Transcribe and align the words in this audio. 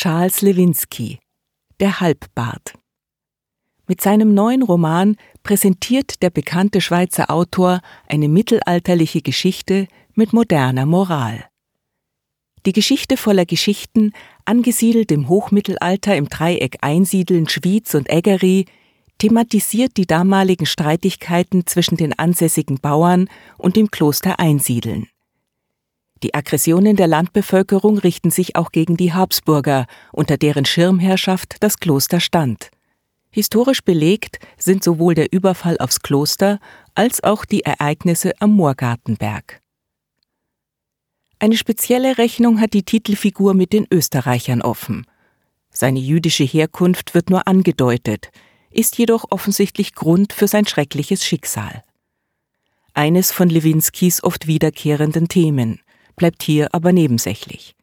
Charles 0.00 0.42
Lewinsky 0.42 1.18
Der 1.80 1.98
Halbbart 1.98 2.74
Mit 3.88 4.00
seinem 4.00 4.32
neuen 4.32 4.62
Roman 4.62 5.16
präsentiert 5.42 6.22
der 6.22 6.30
bekannte 6.30 6.80
Schweizer 6.80 7.32
Autor 7.32 7.80
eine 8.06 8.28
mittelalterliche 8.28 9.22
Geschichte 9.22 9.88
mit 10.14 10.32
moderner 10.32 10.86
Moral. 10.86 11.46
Die 12.64 12.72
Geschichte 12.72 13.16
voller 13.16 13.44
Geschichten, 13.44 14.12
angesiedelt 14.44 15.10
im 15.10 15.28
Hochmittelalter 15.28 16.14
im 16.14 16.28
Dreieck 16.28 16.76
Einsiedeln, 16.80 17.48
Schwyz 17.48 17.92
und 17.94 18.08
Äggerie, 18.08 18.66
thematisiert 19.18 19.96
die 19.96 20.06
damaligen 20.06 20.66
Streitigkeiten 20.66 21.66
zwischen 21.66 21.96
den 21.96 22.16
ansässigen 22.16 22.78
Bauern 22.78 23.28
und 23.56 23.74
dem 23.74 23.90
Kloster 23.90 24.38
Einsiedeln. 24.38 25.08
Die 26.22 26.34
Aggressionen 26.34 26.96
der 26.96 27.06
Landbevölkerung 27.06 27.98
richten 27.98 28.30
sich 28.30 28.56
auch 28.56 28.72
gegen 28.72 28.96
die 28.96 29.12
Habsburger, 29.12 29.86
unter 30.12 30.36
deren 30.36 30.64
Schirmherrschaft 30.64 31.56
das 31.60 31.78
Kloster 31.78 32.18
stand. 32.18 32.70
Historisch 33.30 33.82
belegt 33.82 34.38
sind 34.56 34.82
sowohl 34.82 35.14
der 35.14 35.32
Überfall 35.32 35.78
aufs 35.78 36.00
Kloster 36.00 36.58
als 36.94 37.22
auch 37.22 37.44
die 37.44 37.62
Ereignisse 37.62 38.32
am 38.40 38.52
Moorgartenberg. 38.52 39.60
Eine 41.38 41.56
spezielle 41.56 42.18
Rechnung 42.18 42.60
hat 42.60 42.72
die 42.72 42.82
Titelfigur 42.82 43.54
mit 43.54 43.72
den 43.72 43.86
Österreichern 43.92 44.60
offen. 44.60 45.06
Seine 45.70 46.00
jüdische 46.00 46.42
Herkunft 46.42 47.14
wird 47.14 47.30
nur 47.30 47.46
angedeutet, 47.46 48.30
ist 48.70 48.98
jedoch 48.98 49.26
offensichtlich 49.30 49.94
Grund 49.94 50.32
für 50.32 50.48
sein 50.48 50.66
schreckliches 50.66 51.24
Schicksal. 51.24 51.84
Eines 52.92 53.30
von 53.30 53.48
Lewinskis 53.48 54.24
oft 54.24 54.48
wiederkehrenden 54.48 55.28
Themen 55.28 55.80
bleibt 56.18 56.42
hier 56.42 56.68
aber 56.72 56.92
nebensächlich. 56.92 57.74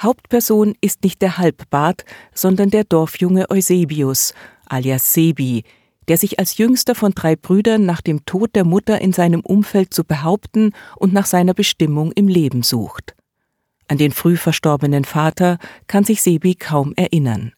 Hauptperson 0.00 0.74
ist 0.80 1.04
nicht 1.04 1.22
der 1.22 1.38
Halbbart, 1.38 2.04
sondern 2.34 2.70
der 2.70 2.84
Dorfjunge 2.84 3.48
Eusebius, 3.50 4.34
alias 4.66 5.12
Sebi, 5.12 5.62
der 6.08 6.18
sich 6.18 6.38
als 6.38 6.58
jüngster 6.58 6.94
von 6.94 7.12
drei 7.12 7.36
Brüdern 7.36 7.84
nach 7.86 8.00
dem 8.00 8.24
Tod 8.26 8.54
der 8.54 8.64
Mutter 8.64 9.00
in 9.00 9.12
seinem 9.12 9.40
Umfeld 9.40 9.94
zu 9.94 10.04
behaupten 10.04 10.72
und 10.96 11.12
nach 11.12 11.26
seiner 11.26 11.54
Bestimmung 11.54 12.12
im 12.12 12.28
Leben 12.28 12.62
sucht. 12.62 13.14
An 13.88 13.98
den 13.98 14.12
früh 14.12 14.36
verstorbenen 14.36 15.04
Vater 15.04 15.58
kann 15.86 16.04
sich 16.04 16.22
Sebi 16.22 16.54
kaum 16.54 16.92
erinnern. 16.96 17.52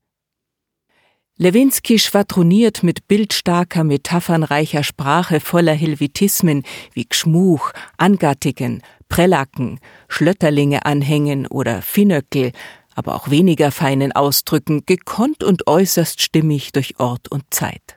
Lewinsky 1.41 2.01
schwadroniert 2.01 2.83
mit 2.83 3.07
bildstarker, 3.07 3.85
metaphernreicher 3.85 4.83
Sprache 4.83 5.39
voller 5.39 5.73
Helvetismen 5.73 6.65
wie 6.95 7.05
Gschmuch, 7.05 7.73
Angattigen, 7.97 8.83
Prellacken, 9.09 9.81
Schlötterlinge 10.09 10.87
anhängen 10.87 11.47
oder 11.47 11.83
Finnöckel, 11.83 12.53
aber 12.95 13.15
auch 13.15 13.31
weniger 13.31 13.71
feinen 13.71 14.13
Ausdrücken, 14.13 14.85
gekonnt 14.87 15.45
und 15.45 15.67
äußerst 15.67 16.21
stimmig 16.21 16.73
durch 16.73 16.99
Ort 16.99 17.29
und 17.29 17.45
Zeit. 17.51 17.97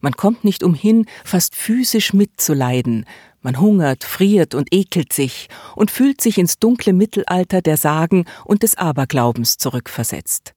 Man 0.00 0.12
kommt 0.12 0.44
nicht 0.44 0.62
umhin, 0.62 1.06
fast 1.24 1.56
physisch 1.56 2.12
mitzuleiden, 2.12 3.04
man 3.40 3.60
hungert, 3.60 4.04
friert 4.04 4.54
und 4.54 4.72
ekelt 4.72 5.12
sich 5.12 5.48
und 5.76 5.90
fühlt 5.90 6.20
sich 6.20 6.38
ins 6.38 6.58
dunkle 6.58 6.92
Mittelalter 6.92 7.62
der 7.62 7.76
Sagen 7.76 8.24
und 8.44 8.62
des 8.62 8.76
Aberglaubens 8.76 9.58
zurückversetzt. 9.58 10.54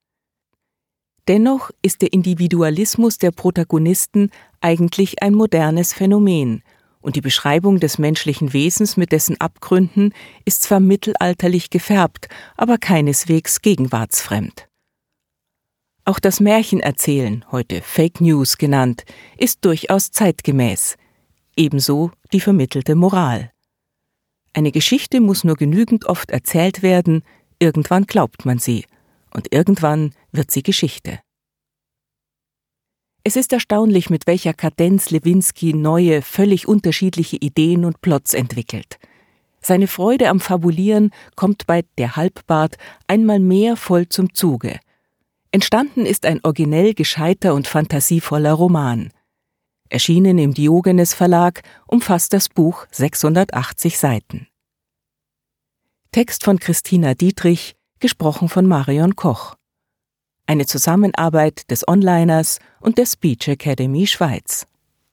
Dennoch 1.27 1.71
ist 1.81 2.01
der 2.01 2.13
Individualismus 2.13 3.17
der 3.17 3.31
Protagonisten 3.31 4.31
eigentlich 4.59 5.21
ein 5.21 5.33
modernes 5.33 5.93
Phänomen, 5.93 6.63
und 7.01 7.15
die 7.15 7.21
Beschreibung 7.21 7.79
des 7.79 7.97
menschlichen 7.97 8.53
Wesens 8.53 8.97
mit 8.97 9.11
dessen 9.11 9.39
Abgründen 9.41 10.13
ist 10.45 10.63
zwar 10.63 10.79
mittelalterlich 10.79 11.69
gefärbt, 11.69 12.29
aber 12.55 12.77
keineswegs 12.77 13.61
gegenwartsfremd. 13.61 14.67
Auch 16.05 16.19
das 16.19 16.39
Märchenerzählen, 16.39 17.45
heute 17.51 17.81
Fake 17.81 18.21
News 18.21 18.57
genannt, 18.57 19.03
ist 19.37 19.63
durchaus 19.65 20.11
zeitgemäß, 20.11 20.97
ebenso 21.55 22.11
die 22.33 22.39
vermittelte 22.39 22.95
Moral. 22.95 23.51
Eine 24.53 24.71
Geschichte 24.71 25.21
muss 25.21 25.43
nur 25.43 25.55
genügend 25.55 26.05
oft 26.05 26.31
erzählt 26.31 26.81
werden, 26.81 27.23
irgendwann 27.59 28.05
glaubt 28.05 28.45
man 28.45 28.57
sie, 28.57 28.85
und 29.33 29.53
irgendwann 29.53 30.13
wird 30.31 30.51
sie 30.51 30.63
Geschichte. 30.63 31.19
Es 33.23 33.35
ist 33.35 33.53
erstaunlich, 33.53 34.09
mit 34.09 34.25
welcher 34.25 34.53
Kadenz 34.53 35.11
Lewinsky 35.11 35.73
neue, 35.73 36.21
völlig 36.23 36.67
unterschiedliche 36.67 37.37
Ideen 37.37 37.85
und 37.85 38.01
Plots 38.01 38.33
entwickelt. 38.33 38.97
Seine 39.61 39.87
Freude 39.87 40.29
am 40.29 40.39
Fabulieren 40.39 41.11
kommt 41.35 41.67
bei 41.67 41.83
Der 41.99 42.15
Halbbart 42.15 42.77
einmal 43.07 43.39
mehr 43.39 43.77
voll 43.77 44.09
zum 44.09 44.33
Zuge. 44.33 44.79
Entstanden 45.51 46.05
ist 46.05 46.25
ein 46.25 46.39
originell 46.43 46.95
gescheiter 46.95 47.53
und 47.53 47.67
fantasievoller 47.67 48.53
Roman. 48.53 49.11
Erschienen 49.89 50.39
im 50.39 50.53
Diogenes 50.53 51.13
Verlag 51.13 51.61
umfasst 51.85 52.33
das 52.33 52.49
Buch 52.49 52.87
680 52.91 53.99
Seiten. 53.99 54.47
Text 56.11 56.43
von 56.43 56.57
Christina 56.57 57.13
Dietrich, 57.13 57.75
gesprochen 57.99 58.49
von 58.49 58.65
Marion 58.65 59.15
Koch. 59.15 59.55
Eine 60.51 60.65
Zusammenarbeit 60.65 61.71
des 61.71 61.87
Onliners 61.87 62.59
und 62.81 62.97
der 62.97 63.05
Speech 63.05 63.47
Academy 63.47 64.05
Schweiz. 64.05 64.67